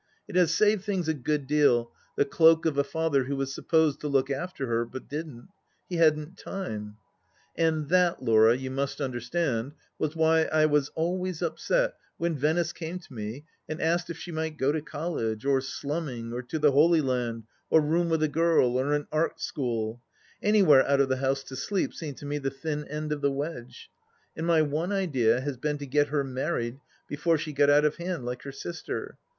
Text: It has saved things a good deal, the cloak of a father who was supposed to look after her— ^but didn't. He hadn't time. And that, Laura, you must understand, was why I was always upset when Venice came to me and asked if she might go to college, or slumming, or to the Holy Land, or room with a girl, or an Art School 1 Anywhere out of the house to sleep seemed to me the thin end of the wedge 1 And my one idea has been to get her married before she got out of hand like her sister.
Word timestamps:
It 0.27 0.35
has 0.35 0.51
saved 0.51 0.83
things 0.83 1.07
a 1.07 1.13
good 1.13 1.45
deal, 1.45 1.91
the 2.15 2.25
cloak 2.25 2.65
of 2.65 2.75
a 2.75 2.83
father 2.83 3.25
who 3.25 3.35
was 3.35 3.53
supposed 3.53 4.01
to 4.01 4.07
look 4.07 4.31
after 4.31 4.65
her— 4.65 4.83
^but 4.87 5.07
didn't. 5.07 5.49
He 5.87 5.97
hadn't 5.97 6.39
time. 6.39 6.97
And 7.55 7.87
that, 7.89 8.19
Laura, 8.23 8.57
you 8.57 8.71
must 8.71 8.99
understand, 8.99 9.73
was 9.99 10.15
why 10.15 10.45
I 10.45 10.65
was 10.65 10.89
always 10.95 11.43
upset 11.43 11.93
when 12.17 12.35
Venice 12.35 12.73
came 12.73 12.97
to 12.97 13.13
me 13.13 13.45
and 13.69 13.79
asked 13.79 14.09
if 14.09 14.17
she 14.17 14.31
might 14.31 14.57
go 14.57 14.71
to 14.71 14.81
college, 14.81 15.45
or 15.45 15.61
slumming, 15.61 16.33
or 16.33 16.41
to 16.41 16.57
the 16.57 16.71
Holy 16.71 16.99
Land, 17.01 17.43
or 17.69 17.79
room 17.79 18.09
with 18.09 18.23
a 18.23 18.27
girl, 18.27 18.75
or 18.77 18.93
an 18.95 19.05
Art 19.11 19.39
School 19.39 20.01
1 20.39 20.49
Anywhere 20.55 20.83
out 20.83 20.99
of 21.01 21.09
the 21.09 21.17
house 21.17 21.43
to 21.43 21.55
sleep 21.55 21.93
seemed 21.93 22.17
to 22.17 22.25
me 22.25 22.39
the 22.39 22.49
thin 22.49 22.85
end 22.87 23.11
of 23.11 23.21
the 23.21 23.29
wedge 23.31 23.91
1 24.33 24.37
And 24.39 24.47
my 24.47 24.63
one 24.63 24.91
idea 24.91 25.41
has 25.41 25.57
been 25.57 25.77
to 25.77 25.85
get 25.85 26.07
her 26.07 26.23
married 26.23 26.79
before 27.07 27.37
she 27.37 27.53
got 27.53 27.69
out 27.69 27.85
of 27.85 27.97
hand 27.97 28.25
like 28.25 28.41
her 28.41 28.51
sister. 28.51 29.19